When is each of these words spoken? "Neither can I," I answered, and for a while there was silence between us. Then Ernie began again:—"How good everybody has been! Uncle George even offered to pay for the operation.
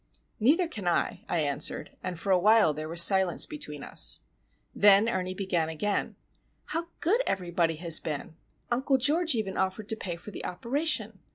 "Neither 0.39 0.67
can 0.67 0.87
I," 0.87 1.23
I 1.29 1.41
answered, 1.41 1.91
and 2.01 2.19
for 2.19 2.31
a 2.31 2.39
while 2.39 2.73
there 2.73 2.89
was 2.89 3.03
silence 3.03 3.45
between 3.45 3.83
us. 3.83 4.21
Then 4.73 5.07
Ernie 5.07 5.35
began 5.35 5.69
again:—"How 5.69 6.87
good 7.01 7.21
everybody 7.27 7.75
has 7.75 7.99
been! 7.99 8.35
Uncle 8.71 8.97
George 8.97 9.35
even 9.35 9.57
offered 9.57 9.89
to 9.89 9.95
pay 9.95 10.15
for 10.15 10.31
the 10.31 10.43
operation. 10.43 11.19